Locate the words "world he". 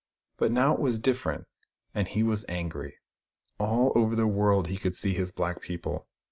4.25-4.77